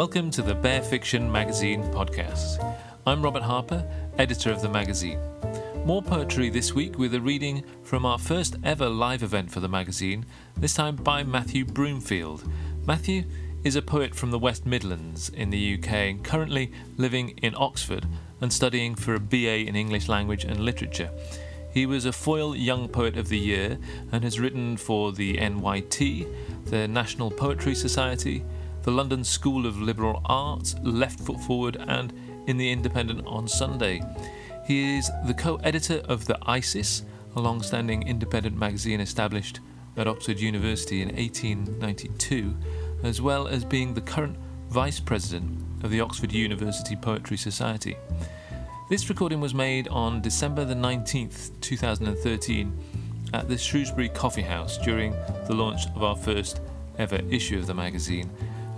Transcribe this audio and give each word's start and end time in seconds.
Welcome 0.00 0.30
to 0.30 0.40
the 0.40 0.54
Bear 0.54 0.80
Fiction 0.80 1.30
Magazine 1.30 1.82
podcast. 1.92 2.74
I'm 3.06 3.20
Robert 3.20 3.42
Harper, 3.42 3.86
editor 4.16 4.50
of 4.50 4.62
the 4.62 4.68
magazine. 4.70 5.18
More 5.84 6.00
poetry 6.00 6.48
this 6.48 6.72
week 6.72 6.98
with 6.98 7.14
a 7.14 7.20
reading 7.20 7.62
from 7.82 8.06
our 8.06 8.18
first 8.18 8.56
ever 8.64 8.88
live 8.88 9.22
event 9.22 9.50
for 9.50 9.60
the 9.60 9.68
magazine, 9.68 10.24
this 10.56 10.72
time 10.72 10.96
by 10.96 11.22
Matthew 11.22 11.66
Broomfield. 11.66 12.50
Matthew 12.86 13.24
is 13.62 13.76
a 13.76 13.82
poet 13.82 14.14
from 14.14 14.30
the 14.30 14.38
West 14.38 14.64
Midlands 14.64 15.28
in 15.28 15.50
the 15.50 15.74
UK 15.74 15.92
and 15.92 16.24
currently 16.24 16.72
living 16.96 17.36
in 17.42 17.54
Oxford 17.54 18.06
and 18.40 18.50
studying 18.50 18.94
for 18.94 19.14
a 19.14 19.20
BA 19.20 19.66
in 19.66 19.76
English 19.76 20.08
Language 20.08 20.44
and 20.44 20.60
Literature. 20.60 21.10
He 21.74 21.84
was 21.84 22.06
a 22.06 22.12
Foyle 22.12 22.56
Young 22.56 22.88
Poet 22.88 23.18
of 23.18 23.28
the 23.28 23.38
Year 23.38 23.78
and 24.12 24.24
has 24.24 24.40
written 24.40 24.78
for 24.78 25.12
the 25.12 25.36
NYT, 25.36 26.26
the 26.70 26.88
National 26.88 27.30
Poetry 27.30 27.74
Society, 27.74 28.42
the 28.82 28.90
London 28.90 29.24
School 29.24 29.66
of 29.66 29.80
Liberal 29.80 30.22
Arts, 30.24 30.74
Left 30.82 31.20
Foot 31.20 31.40
Forward, 31.40 31.76
and 31.86 32.12
in 32.46 32.56
The 32.56 32.70
Independent 32.70 33.26
on 33.26 33.46
Sunday. 33.46 34.02
He 34.66 34.98
is 34.98 35.10
the 35.26 35.34
co 35.34 35.56
editor 35.56 36.02
of 36.08 36.26
The 36.26 36.38
ISIS, 36.42 37.02
a 37.36 37.40
long 37.40 37.62
standing 37.62 38.06
independent 38.06 38.56
magazine 38.56 39.00
established 39.00 39.60
at 39.96 40.08
Oxford 40.08 40.40
University 40.40 41.02
in 41.02 41.08
1892, 41.08 42.56
as 43.02 43.20
well 43.20 43.48
as 43.48 43.64
being 43.64 43.94
the 43.94 44.00
current 44.00 44.36
vice 44.68 45.00
president 45.00 45.58
of 45.82 45.90
the 45.90 46.00
Oxford 46.00 46.32
University 46.32 46.96
Poetry 46.96 47.36
Society. 47.36 47.96
This 48.88 49.08
recording 49.08 49.40
was 49.40 49.54
made 49.54 49.88
on 49.88 50.20
December 50.20 50.64
the 50.64 50.74
19th, 50.74 51.60
2013, 51.60 52.76
at 53.32 53.48
the 53.48 53.56
Shrewsbury 53.56 54.08
Coffee 54.08 54.42
House 54.42 54.78
during 54.78 55.12
the 55.46 55.54
launch 55.54 55.86
of 55.94 56.02
our 56.02 56.16
first 56.16 56.60
ever 56.98 57.20
issue 57.30 57.58
of 57.58 57.66
the 57.66 57.74
magazine. 57.74 58.30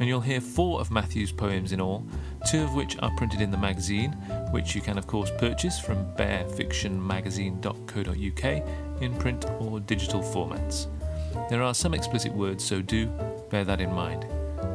And 0.02 0.08
you'll 0.08 0.20
hear 0.20 0.40
four 0.40 0.80
of 0.80 0.90
Matthew's 0.90 1.30
poems 1.30 1.70
in 1.70 1.80
all, 1.80 2.04
two 2.50 2.64
of 2.64 2.74
which 2.74 2.98
are 2.98 3.12
printed 3.16 3.40
in 3.40 3.52
the 3.52 3.56
magazine, 3.56 4.10
which 4.50 4.74
you 4.74 4.80
can, 4.80 4.98
of 4.98 5.06
course, 5.06 5.30
purchase 5.38 5.78
from 5.78 6.04
bearfictionmagazine.co.uk 6.16 9.00
in 9.00 9.14
print 9.14 9.46
or 9.60 9.78
digital 9.78 10.20
formats. 10.20 10.88
There 11.48 11.62
are 11.62 11.72
some 11.72 11.94
explicit 11.94 12.32
words, 12.32 12.64
so 12.64 12.82
do 12.82 13.06
bear 13.48 13.64
that 13.64 13.80
in 13.80 13.92
mind. 13.92 14.26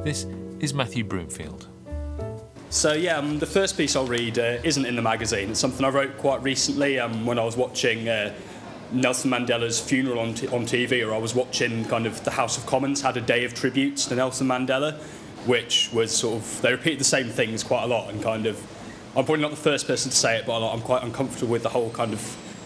This 0.06 0.28
is 0.62 0.74
Matthew 0.74 1.04
Broomfield. 1.04 1.68
So 2.70 2.94
yeah, 2.94 3.18
um, 3.18 3.38
the 3.38 3.46
first 3.46 3.76
piece 3.76 3.98
I'll 3.98 4.08
read 4.08 4.40
uh, 4.40 4.60
isn't 4.64 4.86
in 4.86 4.96
the 4.96 5.02
magazine. 5.02 5.50
It's 5.50 5.60
something 5.60 5.86
I 5.86 5.90
wrote 5.90 6.18
quite 6.20 6.42
recently 6.42 7.00
um, 7.00 7.26
when 7.26 7.38
I 7.38 7.44
was 7.44 7.58
watching 7.58 8.08
uh, 8.08 8.34
Nelson 8.92 9.32
Mandela's 9.32 9.80
funeral 9.80 10.20
on, 10.20 10.34
t- 10.34 10.48
on 10.48 10.66
TV, 10.66 11.06
or 11.06 11.14
I 11.14 11.18
was 11.18 11.36
watching 11.36 11.86
kind 11.86 12.06
of 12.06 12.24
the 12.24 12.32
House 12.32 12.58
of 12.58 12.66
Commons 12.66 13.02
had 13.02 13.18
a 13.18 13.22
day 13.22 13.44
of 13.44 13.54
tributes 13.54 14.06
to 14.08 14.16
Nelson 14.16 14.48
Mandela, 14.48 14.98
which 15.46 15.92
was 15.94 16.16
sort 16.16 16.38
of 16.38 16.62
they 16.62 16.72
repeated 16.72 17.00
the 17.00 17.06
same 17.06 17.28
things 17.28 17.64
quite 17.64 17.84
a 17.84 17.88
lot 17.88 18.10
and 18.10 18.22
kind 18.22 18.46
of. 18.46 18.58
I'm 19.16 19.26
probably 19.26 19.42
not 19.42 19.52
the 19.52 19.58
first 19.58 19.88
person 19.88 20.12
to 20.12 20.18
say 20.18 20.38
it, 20.38 20.46
but 20.46 20.64
I'm 20.64 20.82
quite 20.82 21.04
uncomfortable 21.04 21.52
with 21.52 21.64
the 21.64 21.70
whole 21.70 21.90
kind 21.90 22.14
of 22.14 22.20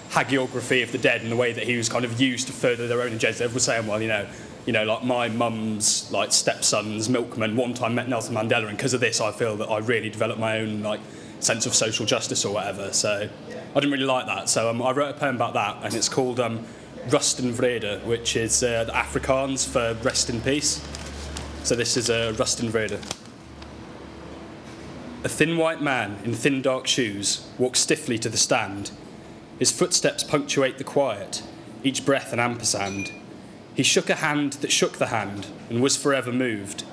hagiography 0.09 0.83
of 0.83 0.91
the 0.91 0.97
dead 0.97 1.21
and 1.21 1.31
the 1.31 1.35
way 1.37 1.53
that 1.53 1.63
he 1.63 1.77
was 1.77 1.87
kind 1.87 2.03
of 2.03 2.19
used 2.19 2.47
to 2.47 2.53
further 2.53 2.87
their 2.87 3.01
own 3.01 3.11
agendas. 3.11 3.35
Everyone 3.35 3.53
was 3.53 3.63
saying, 3.63 3.87
well, 3.87 4.01
you 4.01 4.09
know, 4.09 4.27
you 4.65 4.73
know, 4.73 4.83
like 4.83 5.03
my 5.03 5.29
mum's 5.29 6.11
like 6.11 6.33
stepson's 6.33 7.07
milkman 7.07 7.55
one 7.55 7.73
time 7.73 7.95
met 7.95 8.09
Nelson 8.09 8.35
Mandela, 8.35 8.67
and 8.67 8.77
because 8.77 8.93
of 8.93 8.99
this, 8.99 9.21
I 9.21 9.31
feel 9.31 9.55
that 9.57 9.69
I 9.69 9.77
really 9.79 10.09
developed 10.09 10.39
my 10.39 10.59
own 10.59 10.81
like 10.83 10.99
sense 11.39 11.65
of 11.65 11.73
social 11.73 12.05
justice 12.05 12.43
or 12.45 12.53
whatever. 12.53 12.91
So 12.93 13.29
I 13.71 13.75
didn't 13.75 13.93
really 13.93 14.05
like 14.05 14.25
that. 14.25 14.49
So 14.49 14.69
um, 14.69 14.81
I 14.81 14.91
wrote 14.91 15.15
a 15.15 15.17
poem 15.17 15.35
about 15.35 15.53
that, 15.53 15.77
and 15.83 15.93
it's 15.93 16.09
called 16.09 16.41
um, 16.41 16.65
Rus 17.09 17.39
in 17.39 17.53
Vrede, 17.53 18.03
which 18.03 18.35
is 18.35 18.61
uh, 18.63 18.83
the 18.83 18.91
Afrikaans 18.91 19.65
for 19.65 19.93
rest 20.03 20.29
in 20.29 20.41
peace. 20.41 20.85
So 21.63 21.75
this 21.75 21.95
is 21.95 22.09
uh, 22.09 22.35
Rus 22.37 22.59
in 22.59 22.69
Vrede. 22.69 22.99
A 25.23 25.29
thin 25.29 25.55
white 25.55 25.81
man 25.81 26.19
in 26.25 26.33
thin 26.33 26.61
dark 26.61 26.85
shoes 26.85 27.47
walks 27.57 27.79
stiffly 27.79 28.17
to 28.19 28.27
the 28.27 28.37
stand. 28.37 28.91
His 29.57 29.71
footsteps 29.71 30.23
punctuate 30.23 30.77
the 30.77 30.83
quiet, 30.83 31.41
each 31.83 32.05
breath 32.05 32.33
an 32.33 32.39
ampersand. 32.39 33.11
He 33.73 33.83
shook 33.83 34.09
a 34.09 34.15
hand 34.15 34.53
that 34.53 34.71
shook 34.71 34.97
the 34.97 35.07
hand 35.07 35.47
and 35.69 35.81
was 35.81 35.95
forever 35.95 36.33
moved, 36.33 36.83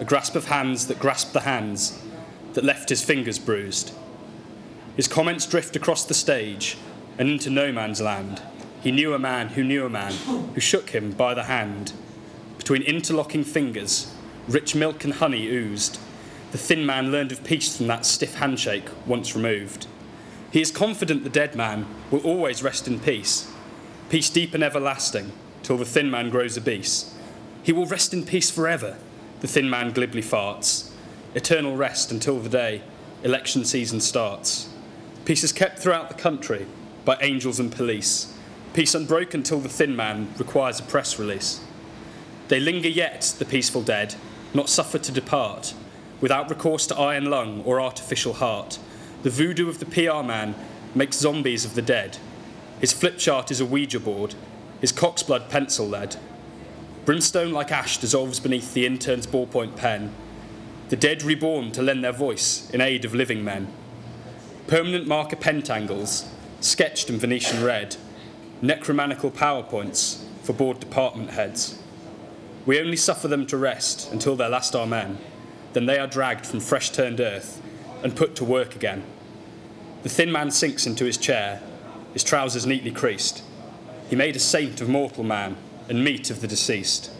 a 0.00 0.04
grasp 0.04 0.34
of 0.34 0.46
hands 0.46 0.88
that 0.88 0.98
grasped 0.98 1.34
the 1.34 1.40
hands 1.42 2.02
that 2.54 2.64
left 2.64 2.88
his 2.88 3.04
fingers 3.04 3.38
bruised. 3.38 3.92
His 4.96 5.08
comments 5.08 5.44
drift 5.44 5.76
across 5.76 6.04
the 6.04 6.14
stage 6.14 6.78
and 7.18 7.28
into 7.28 7.50
no 7.50 7.70
man's 7.70 8.00
land. 8.00 8.42
He 8.82 8.90
knew 8.90 9.12
a 9.12 9.18
man 9.18 9.48
who 9.48 9.62
knew 9.62 9.84
a 9.84 9.90
man 9.90 10.12
who 10.54 10.60
shook 10.60 10.90
him 10.90 11.12
by 11.12 11.34
the 11.34 11.44
hand. 11.44 11.92
Between 12.56 12.82
interlocking 12.82 13.44
fingers, 13.44 14.14
rich 14.48 14.74
milk 14.74 15.04
and 15.04 15.14
honey 15.14 15.48
oozed. 15.48 15.98
The 16.52 16.58
thin 16.58 16.86
man 16.86 17.12
learned 17.12 17.30
of 17.30 17.44
peace 17.44 17.76
from 17.76 17.88
that 17.88 18.06
stiff 18.06 18.36
handshake 18.36 18.88
once 19.06 19.36
removed. 19.36 19.86
He 20.50 20.62
is 20.62 20.70
confident 20.70 21.24
the 21.24 21.30
dead 21.30 21.54
man 21.54 21.86
will 22.10 22.20
always 22.20 22.62
rest 22.62 22.88
in 22.88 22.98
peace, 22.98 23.52
peace 24.08 24.30
deep 24.30 24.54
and 24.54 24.62
everlasting 24.62 25.32
till 25.62 25.76
the 25.76 25.84
thin 25.84 26.10
man 26.10 26.30
grows 26.30 26.56
obese. 26.56 27.14
He 27.62 27.72
will 27.72 27.86
rest 27.86 28.14
in 28.14 28.24
peace 28.24 28.50
forever, 28.50 28.96
the 29.40 29.48
thin 29.48 29.68
man 29.68 29.92
glibly 29.92 30.22
farts. 30.22 30.90
Eternal 31.34 31.76
rest 31.76 32.10
until 32.10 32.38
the 32.38 32.48
day 32.48 32.82
election 33.22 33.64
season 33.64 34.00
starts. 34.00 34.70
Peace 35.26 35.42
is 35.42 35.52
kept 35.52 35.80
throughout 35.80 36.08
the 36.08 36.14
country 36.14 36.66
by 37.04 37.18
angels 37.20 37.58
and 37.58 37.72
police. 37.72 38.32
Peace 38.74 38.94
unbroken 38.94 39.42
till 39.42 39.58
the 39.58 39.68
thin 39.68 39.96
man 39.96 40.32
requires 40.38 40.78
a 40.78 40.84
press 40.84 41.18
release. 41.18 41.60
They 42.46 42.60
linger 42.60 42.88
yet, 42.88 43.34
the 43.36 43.44
peaceful 43.44 43.82
dead, 43.82 44.14
not 44.54 44.68
suffered 44.68 45.02
to 45.02 45.10
depart, 45.10 45.74
without 46.20 46.48
recourse 46.48 46.86
to 46.86 46.96
iron 46.96 47.24
lung 47.28 47.60
or 47.64 47.80
artificial 47.80 48.34
heart. 48.34 48.78
The 49.24 49.30
voodoo 49.30 49.68
of 49.68 49.80
the 49.80 49.86
PR 49.86 50.22
man 50.22 50.54
makes 50.94 51.18
zombies 51.18 51.64
of 51.64 51.74
the 51.74 51.82
dead. 51.82 52.18
His 52.80 52.92
flip 52.92 53.18
chart 53.18 53.50
is 53.50 53.60
a 53.60 53.66
Ouija 53.66 53.98
board, 53.98 54.36
his 54.80 54.92
cock's 54.92 55.24
blood 55.24 55.50
pencil 55.50 55.88
lead. 55.88 56.14
Brimstone 57.04 57.50
like 57.50 57.72
ash 57.72 57.98
dissolves 57.98 58.38
beneath 58.38 58.74
the 58.74 58.86
intern's 58.86 59.26
ballpoint 59.26 59.74
pen. 59.74 60.14
The 60.88 60.96
dead 60.96 61.24
reborn 61.24 61.72
to 61.72 61.82
lend 61.82 62.04
their 62.04 62.12
voice 62.12 62.70
in 62.70 62.80
aid 62.80 63.04
of 63.04 63.12
living 63.12 63.42
men. 63.42 63.72
Permanent 64.66 65.06
marker 65.06 65.36
pentangles, 65.36 66.28
sketched 66.60 67.08
in 67.08 67.18
Venetian 67.18 67.62
red. 67.62 67.96
Necromanical 68.60 69.30
PowerPoints 69.30 70.24
for 70.42 70.54
board 70.54 70.80
department 70.80 71.30
heads. 71.30 71.80
We 72.64 72.80
only 72.80 72.96
suffer 72.96 73.28
them 73.28 73.46
to 73.46 73.56
rest 73.56 74.10
until 74.10 74.34
their 74.34 74.48
last 74.48 74.74
amen. 74.74 75.18
Then 75.72 75.86
they 75.86 76.00
are 76.00 76.08
dragged 76.08 76.44
from 76.44 76.58
fresh 76.58 76.90
turned 76.90 77.20
earth 77.20 77.62
and 78.02 78.16
put 78.16 78.34
to 78.36 78.44
work 78.44 78.74
again. 78.74 79.04
The 80.02 80.08
thin 80.08 80.32
man 80.32 80.50
sinks 80.50 80.84
into 80.84 81.04
his 81.04 81.16
chair, 81.16 81.62
his 82.12 82.24
trousers 82.24 82.66
neatly 82.66 82.90
creased. 82.90 83.44
He 84.10 84.16
made 84.16 84.34
a 84.34 84.40
saint 84.40 84.80
of 84.80 84.88
mortal 84.88 85.22
man 85.22 85.56
and 85.88 86.02
meat 86.02 86.28
of 86.28 86.40
the 86.40 86.48
deceased. 86.48 87.12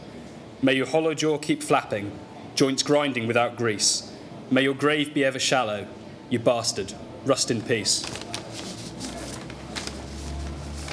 May 0.62 0.72
your 0.72 0.86
hollow 0.86 1.14
jaw 1.14 1.38
keep 1.38 1.62
flapping, 1.62 2.10
joints 2.56 2.82
grinding 2.82 3.28
without 3.28 3.54
grease. 3.54 4.12
May 4.50 4.62
your 4.62 4.74
grave 4.74 5.14
be 5.14 5.24
ever 5.24 5.38
shallow, 5.38 5.86
you 6.28 6.40
bastard. 6.40 6.92
Rust 7.26 7.50
in 7.50 7.60
peace. 7.60 8.04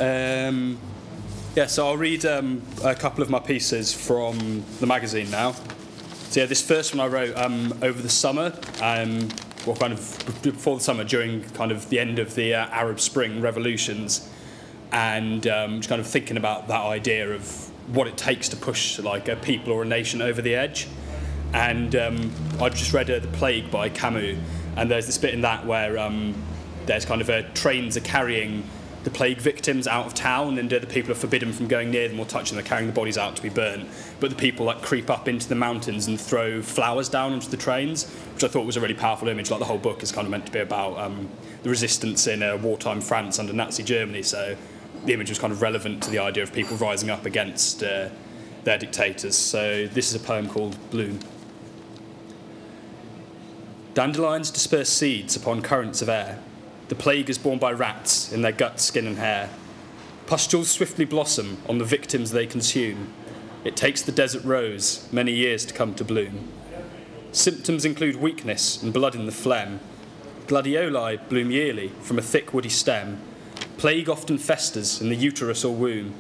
Um, 0.01 0.79
yeah, 1.55 1.67
so 1.67 1.87
I'll 1.87 1.97
read 1.97 2.25
um, 2.25 2.63
a 2.83 2.95
couple 2.95 3.23
of 3.23 3.29
my 3.29 3.39
pieces 3.39 3.93
from 3.93 4.65
the 4.79 4.87
magazine 4.87 5.29
now. 5.29 5.51
So 6.29 6.39
yeah, 6.39 6.45
this 6.47 6.63
first 6.63 6.95
one 6.95 7.05
I 7.05 7.07
wrote 7.07 7.37
um, 7.37 7.77
over 7.83 8.01
the 8.01 8.09
summer, 8.09 8.51
um, 8.81 9.29
well, 9.67 9.75
kind 9.75 9.93
of 9.93 10.41
before 10.41 10.77
the 10.77 10.83
summer, 10.83 11.03
during 11.03 11.43
kind 11.51 11.71
of 11.71 11.87
the 11.89 11.99
end 11.99 12.17
of 12.17 12.33
the 12.33 12.55
uh, 12.55 12.65
Arab 12.69 12.99
Spring 12.99 13.39
revolutions 13.39 14.27
and 14.91 15.45
um, 15.45 15.77
just 15.77 15.89
kind 15.89 16.01
of 16.01 16.07
thinking 16.07 16.37
about 16.37 16.67
that 16.69 16.81
idea 16.81 17.29
of 17.31 17.69
what 17.95 18.07
it 18.07 18.17
takes 18.17 18.49
to 18.49 18.55
push 18.55 18.97
like 18.97 19.27
a 19.27 19.35
people 19.35 19.71
or 19.71 19.83
a 19.83 19.85
nation 19.85 20.23
over 20.23 20.41
the 20.41 20.55
edge. 20.55 20.87
And 21.53 21.95
um, 21.95 22.31
I 22.59 22.69
just 22.69 22.93
read 22.93 23.11
uh, 23.11 23.19
The 23.19 23.27
Plague 23.27 23.69
by 23.69 23.89
Camus, 23.89 24.39
and 24.77 24.89
there's 24.89 25.05
this 25.05 25.17
bit 25.17 25.33
in 25.33 25.41
that 25.41 25.65
where 25.65 25.97
um, 25.97 26.33
there's 26.85 27.05
kind 27.05 27.21
of 27.21 27.29
a 27.29 27.43
trains 27.51 27.97
are 27.97 28.01
carrying 28.01 28.63
the 29.03 29.09
plague 29.09 29.39
victims 29.39 29.85
out 29.85 30.05
of 30.05 30.13
town, 30.13 30.57
and 30.57 30.69
the 30.69 30.87
people 30.87 31.11
are 31.11 31.15
forbidden 31.15 31.51
from 31.51 31.67
going 31.67 31.91
near 31.91 32.07
them 32.07 32.19
or 32.19 32.25
touching 32.25 32.55
them. 32.55 32.63
They're 32.63 32.69
carrying 32.69 32.87
the 32.87 32.93
bodies 32.93 33.17
out 33.17 33.35
to 33.35 33.41
be 33.41 33.49
burnt, 33.49 33.87
but 34.19 34.29
the 34.29 34.35
people 34.35 34.65
like 34.65 34.81
creep 34.81 35.09
up 35.09 35.27
into 35.27 35.49
the 35.49 35.55
mountains 35.55 36.07
and 36.07 36.19
throw 36.19 36.61
flowers 36.61 37.09
down 37.09 37.33
onto 37.33 37.49
the 37.49 37.57
trains, 37.57 38.09
which 38.33 38.43
I 38.43 38.47
thought 38.47 38.65
was 38.65 38.77
a 38.77 38.81
really 38.81 38.93
powerful 38.93 39.27
image. 39.27 39.51
Like 39.51 39.59
the 39.59 39.65
whole 39.65 39.77
book 39.77 40.03
is 40.03 40.11
kind 40.11 40.25
of 40.25 40.31
meant 40.31 40.45
to 40.45 40.51
be 40.51 40.59
about 40.59 40.97
um, 40.97 41.29
the 41.63 41.69
resistance 41.69 42.27
in 42.27 42.41
uh, 42.41 42.57
wartime 42.57 43.01
France 43.01 43.39
under 43.39 43.51
Nazi 43.51 43.83
Germany. 43.83 44.23
So 44.23 44.55
the 45.05 45.13
image 45.13 45.29
was 45.29 45.39
kind 45.39 45.51
of 45.51 45.61
relevant 45.61 46.01
to 46.03 46.09
the 46.09 46.19
idea 46.19 46.43
of 46.43 46.53
people 46.53 46.77
rising 46.77 47.09
up 47.09 47.25
against 47.25 47.83
uh, 47.83 48.07
their 48.63 48.77
dictators. 48.77 49.35
So 49.35 49.85
this 49.87 50.13
is 50.13 50.15
a 50.15 50.25
poem 50.25 50.47
called 50.47 50.77
Bloom. 50.91 51.19
Dandelions 53.93 54.49
disperse 54.49 54.89
seeds 54.89 55.35
upon 55.35 55.61
currents 55.61 56.01
of 56.01 56.09
air. 56.09 56.39
The 56.87 56.95
plague 56.95 57.29
is 57.29 57.37
borne 57.37 57.59
by 57.59 57.71
rats 57.71 58.33
in 58.33 58.41
their 58.41 58.51
gut, 58.51 58.79
skin, 58.79 59.05
and 59.05 59.19
hair. 59.19 59.51
Pustules 60.25 60.71
swiftly 60.71 61.05
blossom 61.05 61.59
on 61.69 61.77
the 61.77 61.85
victims 61.85 62.31
they 62.31 62.47
consume. 62.47 63.13
It 63.63 63.75
takes 63.75 64.01
the 64.01 64.11
desert 64.11 64.43
rose 64.45 65.07
many 65.11 65.31
years 65.31 65.63
to 65.65 65.75
come 65.75 65.93
to 65.95 66.03
bloom. 66.03 66.51
Symptoms 67.31 67.85
include 67.85 68.15
weakness 68.15 68.81
and 68.81 68.91
blood 68.91 69.13
in 69.13 69.27
the 69.27 69.31
phlegm. 69.31 69.79
Gladioli 70.47 71.29
bloom 71.29 71.51
yearly 71.51 71.89
from 72.01 72.17
a 72.17 72.23
thick 72.23 72.51
woody 72.51 72.69
stem. 72.69 73.21
Plague 73.77 74.09
often 74.09 74.39
festers 74.39 75.01
in 75.01 75.09
the 75.09 75.15
uterus 75.15 75.63
or 75.63 75.75
womb. 75.75 76.15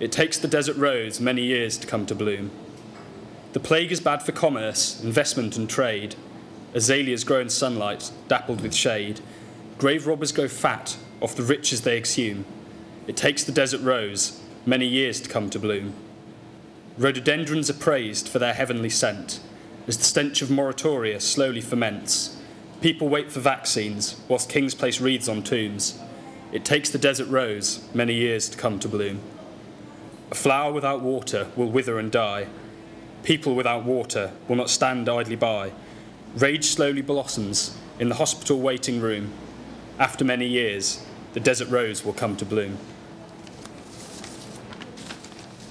It 0.00 0.10
takes 0.10 0.36
the 0.36 0.48
desert 0.48 0.76
rose 0.76 1.20
many 1.20 1.42
years 1.42 1.78
to 1.78 1.86
come 1.86 2.06
to 2.06 2.14
bloom. 2.16 2.50
The 3.52 3.60
plague 3.60 3.92
is 3.92 4.00
bad 4.00 4.20
for 4.24 4.32
commerce, 4.32 5.00
investment, 5.00 5.56
and 5.56 5.70
trade. 5.70 6.16
Azaleas 6.74 7.24
grow 7.24 7.40
in 7.40 7.48
sunlight, 7.48 8.10
dappled 8.28 8.60
with 8.60 8.74
shade. 8.74 9.20
Grave 9.78 10.06
robbers 10.06 10.32
go 10.32 10.48
fat 10.48 10.96
off 11.20 11.36
the 11.36 11.42
riches 11.42 11.82
they 11.82 11.96
exhume. 11.96 12.44
It 13.06 13.16
takes 13.16 13.44
the 13.44 13.52
desert 13.52 13.80
rose 13.80 14.40
many 14.66 14.86
years 14.86 15.20
to 15.20 15.28
come 15.28 15.50
to 15.50 15.58
bloom. 15.58 15.94
Rhododendrons 16.98 17.70
are 17.70 17.74
praised 17.74 18.28
for 18.28 18.38
their 18.38 18.54
heavenly 18.54 18.90
scent, 18.90 19.40
as 19.86 19.98
the 19.98 20.04
stench 20.04 20.42
of 20.42 20.48
moratoria 20.48 21.20
slowly 21.20 21.60
ferments. 21.60 22.40
People 22.80 23.08
wait 23.08 23.30
for 23.30 23.40
vaccines, 23.40 24.20
whilst 24.28 24.50
kings 24.50 24.74
place 24.74 25.00
wreaths 25.00 25.28
on 25.28 25.42
tombs. 25.42 25.98
It 26.52 26.64
takes 26.64 26.90
the 26.90 26.98
desert 26.98 27.28
rose 27.28 27.88
many 27.94 28.14
years 28.14 28.48
to 28.48 28.58
come 28.58 28.78
to 28.80 28.88
bloom. 28.88 29.20
A 30.30 30.34
flower 30.34 30.72
without 30.72 31.00
water 31.00 31.48
will 31.56 31.70
wither 31.70 31.98
and 31.98 32.10
die. 32.10 32.46
People 33.22 33.54
without 33.54 33.84
water 33.84 34.32
will 34.48 34.56
not 34.56 34.70
stand 34.70 35.08
idly 35.08 35.36
by. 35.36 35.72
Rage 36.36 36.64
slowly 36.64 37.00
blossoms 37.00 37.76
in 38.00 38.08
the 38.08 38.16
hospital 38.16 38.58
waiting 38.58 39.00
room. 39.00 39.30
After 40.00 40.24
many 40.24 40.48
years, 40.48 41.04
the 41.32 41.38
desert 41.38 41.68
rose 41.68 42.04
will 42.04 42.12
come 42.12 42.36
to 42.36 42.44
bloom. 42.44 42.76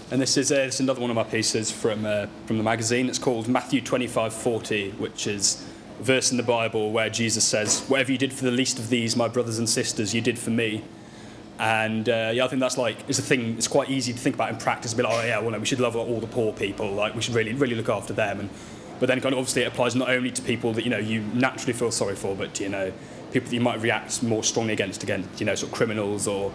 And 0.10 0.22
this 0.22 0.38
is, 0.38 0.52
uh, 0.52 0.56
this 0.56 0.76
is 0.76 0.80
another 0.80 1.02
one 1.02 1.10
of 1.10 1.16
my 1.18 1.24
pieces 1.24 1.70
from, 1.70 2.06
uh, 2.06 2.28
from 2.46 2.58
the 2.58 2.64
magazine. 2.64 3.10
It's 3.10 3.20
called 3.20 3.50
Matthew 3.50 3.82
25:40, 3.82 4.92
which 4.92 5.28
is 5.28 5.66
a 6.00 6.04
verse 6.04 6.32
in 6.32 6.38
the 6.38 6.44
Bible 6.44 6.92
where 6.92 7.10
Jesus 7.10 7.44
says, 7.44 7.82
Whatever 7.88 8.14
you 8.14 8.18
did 8.18 8.32
for 8.32 8.46
the 8.46 8.52
least 8.52 8.80
of 8.80 8.90
these, 8.90 9.18
my 9.18 9.28
brothers 9.28 9.58
and 9.58 9.68
sisters, 9.68 10.14
you 10.14 10.22
did 10.22 10.40
for 10.40 10.52
me. 10.52 10.84
And 11.60 12.08
uh, 12.08 12.32
yeah, 12.34 12.46
I 12.46 12.48
think 12.48 12.62
that's 12.62 12.78
like 12.78 12.98
it's 13.10 13.20
a 13.20 13.24
thing. 13.24 13.56
It's 13.58 13.68
quite 13.68 13.90
easy 13.90 14.14
to 14.14 14.20
think 14.20 14.36
about 14.36 14.50
in 14.50 14.58
practice. 14.58 14.94
Be 14.94 15.04
like, 15.04 15.14
oh 15.14 15.26
yeah, 15.26 15.40
well 15.40 15.52
no, 15.52 15.60
we 15.60 15.66
should 15.66 15.82
love 15.82 15.96
all 15.96 16.20
the 16.22 16.28
poor 16.28 16.54
people. 16.54 16.92
Like 16.92 17.16
we 17.16 17.22
should 17.22 17.36
really, 17.36 17.54
really 17.54 17.76
look 17.76 17.90
after 17.90 18.14
them. 18.14 18.40
And 18.40 18.50
but 19.04 19.08
then 19.08 19.20
kind 19.20 19.34
of 19.34 19.40
obviously 19.40 19.64
it 19.64 19.66
applies 19.66 19.96
not 19.96 20.10
only 20.10 20.32
to 20.32 20.42
people 20.42 20.72
that 20.72 20.86
you 20.86 20.90
know 20.90 20.98
you 20.98 21.20
naturally 21.34 21.74
feel 21.74 21.92
sorry 21.92 22.16
for, 22.16 22.38
but 22.38 22.58
you 22.62 22.70
know 22.70 22.90
people 23.34 23.50
that 23.50 23.54
you 23.54 23.60
might 23.60 23.82
react 23.82 24.24
more 24.24 24.46
strongly 24.46 24.72
against, 24.72 25.04
against 25.04 25.42
you 25.42 25.46
know 25.46 25.56
sort 25.56 25.74
of 25.74 25.78
criminals 25.78 26.26
or 26.26 26.54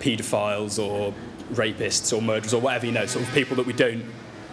paedophiles 0.00 0.84
or 0.84 1.14
rapists 1.52 2.12
or 2.12 2.20
murderers 2.20 2.52
or 2.52 2.60
whatever, 2.60 2.86
you 2.86 2.90
know, 2.90 3.06
sort 3.06 3.24
of 3.24 3.32
people 3.32 3.54
that 3.54 3.64
we 3.64 3.72
don't 3.72 4.04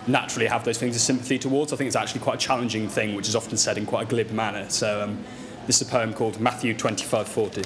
naturally 0.06 0.46
have 0.46 0.64
those 0.66 0.78
things 0.78 0.96
of 0.96 1.02
sympathy 1.02 1.40
towards. 1.40 1.74
I 1.74 1.78
think 1.78 1.88
it's 1.88 1.96
actually 1.96 2.22
quite 2.22 2.36
a 2.36 2.46
challenging 2.46 2.88
thing, 2.88 3.16
which 3.16 3.28
is 3.28 3.36
often 3.36 3.58
said 3.58 3.76
in 3.76 3.88
quite 3.88 4.04
a 4.06 4.08
glib 4.08 4.30
manner. 4.30 4.70
So 4.70 5.02
um, 5.02 5.24
this 5.66 5.82
is 5.82 5.88
a 5.88 5.92
poem 5.92 6.14
called 6.14 6.40
Matthew 6.40 6.76
25:40. 6.76 7.66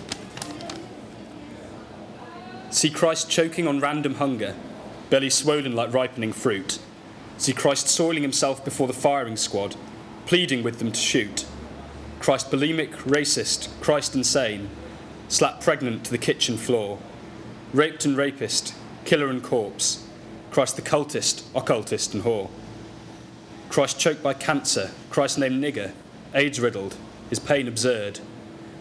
See 2.71 2.89
Christ 2.89 3.29
choking 3.29 3.67
on 3.67 3.81
random 3.81 4.15
hunger, 4.15 4.55
belly 5.09 5.29
swollen 5.29 5.75
like 5.75 5.93
ripening 5.93 6.31
fruit. 6.31 6.79
See 7.37 7.53
Christ 7.53 7.87
soiling 7.87 8.23
himself 8.23 8.63
before 8.63 8.87
the 8.87 8.93
firing 8.93 9.37
squad, 9.37 9.75
pleading 10.25 10.63
with 10.63 10.79
them 10.79 10.91
to 10.91 10.99
shoot. 10.99 11.45
Christ 12.19 12.49
bulimic, 12.49 12.91
racist, 13.03 13.69
Christ 13.81 14.15
insane, 14.15 14.69
slapped 15.27 15.63
pregnant 15.63 16.05
to 16.05 16.11
the 16.11 16.17
kitchen 16.17 16.57
floor, 16.57 16.97
raped 17.73 18.05
and 18.05 18.17
rapist, 18.17 18.73
killer 19.03 19.27
and 19.27 19.43
corpse, 19.43 20.07
Christ 20.51 20.77
the 20.77 20.81
cultist, 20.81 21.43
occultist, 21.53 22.13
and 22.13 22.23
whore. 22.23 22.49
Christ 23.69 23.99
choked 23.99 24.23
by 24.23 24.33
cancer, 24.33 24.91
Christ 25.09 25.37
named 25.37 25.61
nigger, 25.61 25.91
AIDS 26.33 26.59
riddled, 26.59 26.95
his 27.29 27.39
pain 27.39 27.67
absurd. 27.67 28.19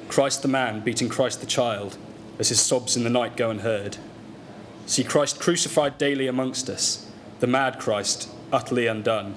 Christ 0.09 0.43
the 0.43 0.49
man 0.49 0.81
beating 0.81 1.09
Christ 1.09 1.41
the 1.41 1.47
child, 1.47 1.99
as 2.39 2.49
his 2.51 2.61
sobs 2.61 2.97
in 2.97 3.05
the 3.05 3.11
night 3.11 3.37
go 3.37 3.51
unheard. 3.51 3.97
See 4.87 5.03
Christ 5.03 5.41
crucified 5.41 5.99
daily 5.99 6.27
amongst 6.27 6.69
us, 6.69 7.11
the 7.41 7.47
mad 7.47 7.79
Christ, 7.81 8.29
utterly 8.55 8.87
undone. 8.87 9.35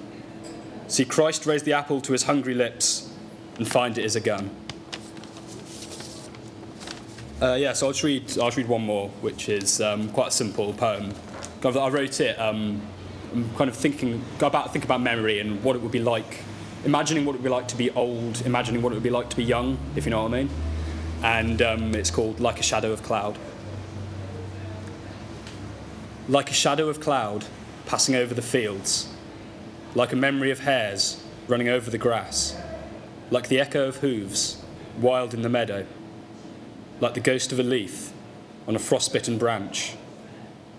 See 0.86 1.04
Christ 1.04 1.44
raise 1.44 1.64
the 1.64 1.72
apple 1.72 2.00
to 2.02 2.12
his 2.12 2.22
hungry 2.22 2.54
lips 2.54 3.12
and 3.58 3.68
find 3.68 3.98
it 3.98 4.04
is 4.04 4.16
a 4.16 4.20
gun. 4.20 4.50
Uh, 7.42 7.54
yeah, 7.54 7.72
so 7.72 7.86
I'll 7.86 7.92
just 7.92 8.04
read. 8.04 8.22
I'll 8.38 8.46
just 8.46 8.56
read 8.56 8.68
one 8.68 8.82
more, 8.82 9.08
which 9.20 9.48
is 9.48 9.80
um, 9.80 10.08
quite 10.10 10.28
a 10.28 10.30
simple 10.30 10.72
poem. 10.72 11.12
I 11.64 11.88
wrote 11.88 12.20
it. 12.20 12.38
Um, 12.38 12.80
I'm 13.32 13.54
kind 13.56 13.68
of 13.68 13.76
thinking 13.76 14.24
about 14.40 14.72
think 14.72 14.84
about 14.84 15.00
memory 15.00 15.40
and 15.40 15.62
what 15.62 15.76
it 15.76 15.82
would 15.82 15.92
be 15.92 16.00
like, 16.00 16.38
imagining 16.84 17.24
what 17.24 17.34
it 17.34 17.38
would 17.38 17.44
be 17.44 17.50
like 17.50 17.68
to 17.68 17.76
be 17.76 17.90
old, 17.90 18.44
imagining 18.46 18.82
what 18.82 18.92
it 18.92 18.96
would 18.96 19.02
be 19.02 19.10
like 19.10 19.28
to 19.30 19.36
be 19.36 19.44
young, 19.44 19.78
if 19.94 20.04
you 20.04 20.10
know 20.10 20.22
what 20.22 20.32
I 20.32 20.42
mean. 20.42 20.50
And 21.22 21.62
um, 21.62 21.94
it's 21.94 22.10
called 22.10 22.40
"Like 22.40 22.58
a 22.60 22.62
Shadow 22.62 22.92
of 22.92 23.02
Cloud." 23.02 23.36
Like 26.28 26.50
a 26.50 26.54
shadow 26.54 26.88
of 26.88 27.00
cloud 27.00 27.46
passing 27.88 28.14
over 28.14 28.32
the 28.32 28.42
fields, 28.42 29.12
like 29.96 30.12
a 30.12 30.16
memory 30.16 30.52
of 30.52 30.60
hares 30.60 31.20
running 31.48 31.68
over 31.68 31.90
the 31.90 31.98
grass, 31.98 32.56
like 33.32 33.48
the 33.48 33.58
echo 33.58 33.88
of 33.88 33.96
hooves 33.96 34.62
wild 35.00 35.34
in 35.34 35.42
the 35.42 35.48
meadow 35.48 35.84
like 37.00 37.14
the 37.14 37.20
ghost 37.20 37.52
of 37.52 37.60
a 37.60 37.62
leaf 37.62 38.12
on 38.66 38.74
a 38.74 38.78
frostbitten 38.78 39.38
branch, 39.38 39.94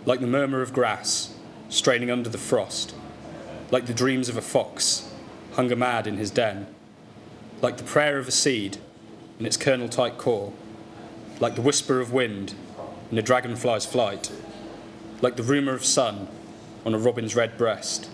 like 0.06 0.19
the 0.19 0.27
murmur 0.27 0.61
of 0.61 0.73
grass 0.73 1.33
straining 1.69 2.11
under 2.11 2.29
the 2.29 2.38
frost, 2.38 2.94
like 3.71 3.85
the 3.85 3.94
dreams 3.94 4.27
of 4.27 4.35
a 4.35 4.41
fox, 4.41 5.13
hunger 5.53 5.75
mad 5.75 6.07
in 6.07 6.17
his 6.17 6.31
den, 6.31 6.67
like 7.61 7.77
the 7.77 7.83
prayer 7.83 8.17
of 8.17 8.27
a 8.27 8.31
seed 8.31 8.77
in 9.39 9.45
its 9.45 9.57
kernel 9.57 9.88
tight 9.88 10.17
core, 10.17 10.51
like 11.39 11.56
the 11.56 11.61
whisper 11.61 12.00
of 12.00 12.11
wind 12.11 12.53
in 13.11 13.17
a 13.17 13.21
dragonfly's 13.21 13.85
flight, 13.85 14.31
like 15.21 15.35
the 15.35 15.44
rumour 15.44 15.73
of 15.73 15.85
sun 15.85 16.27
on 16.89 16.95
a 16.95 16.97
robin's 16.97 17.36
red 17.36 17.56
breast, 17.56 18.09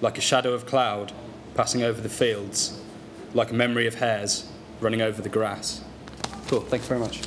like 0.00 0.18
a 0.18 0.20
shadow 0.20 0.52
of 0.52 0.66
cloud 0.66 1.12
passing 1.54 1.84
over 1.84 2.00
the 2.00 2.08
fields, 2.08 2.82
like 3.32 3.52
a 3.52 3.54
memory 3.54 3.86
of 3.86 3.94
hares 3.94 4.50
running 4.80 5.00
over 5.00 5.22
the 5.22 5.28
grass. 5.28 5.84
Cool. 6.48 6.62
Thanks 6.62 6.88
very 6.88 6.98
much. 6.98 7.18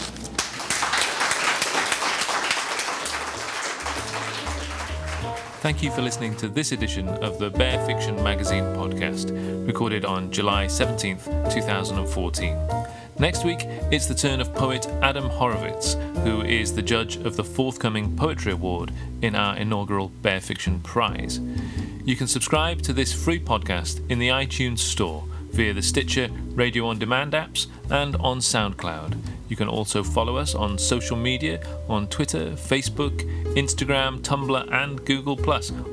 Thank 5.62 5.82
you 5.82 5.92
for 5.92 6.02
listening 6.02 6.36
to 6.36 6.50
this 6.50 6.74
edition 6.74 7.08
of 7.08 7.40
the 7.40 7.50
Bear 7.50 7.84
Fiction 7.86 8.22
Magazine 8.22 8.66
podcast, 8.76 9.32
recorded 9.66 10.04
on 10.04 10.30
July 10.30 10.66
17th, 10.66 11.54
2014. 11.54 12.85
Next 13.18 13.46
week, 13.46 13.62
it's 13.94 14.08
the 14.08 14.14
turn 14.14 14.42
of 14.42 14.54
poet 14.54 14.88
Adam 15.02 15.30
Horovitz, 15.30 15.96
who 16.24 16.42
is 16.42 16.74
the 16.74 16.82
judge 16.82 17.16
of 17.16 17.38
the 17.38 17.46
forthcoming 17.46 18.14
Poetry 18.18 18.52
Award 18.52 18.92
in 19.22 19.36
our 19.36 19.56
inaugural 19.56 20.10
Bear 20.10 20.42
Fiction 20.42 20.82
Prize. 20.82 21.40
You 22.04 22.18
can 22.18 22.28
subscribe 22.28 22.82
to 22.82 22.92
this 22.92 23.14
free 23.14 23.40
podcast 23.40 24.06
in 24.12 24.20
the 24.20 24.28
iTunes 24.28 24.80
Store 24.80 25.24
via 25.52 25.74
the 25.74 25.82
Stitcher 25.82 26.28
Radio 26.56 26.88
on 26.88 27.00
Demand 27.00 27.32
apps 27.32 27.68
and 27.90 28.18
on 28.18 28.40
SoundCloud. 28.40 29.18
You 29.48 29.56
can 29.56 29.70
also 29.70 30.04
follow 30.04 30.36
us 30.36 30.54
on 30.54 30.78
social 30.78 31.16
media 31.16 31.66
on 31.88 32.08
Twitter, 32.10 32.52
Facebook, 32.52 33.22
Instagram, 33.56 34.20
Tumblr, 34.20 34.74
and 34.74 35.06
Google, 35.06 35.40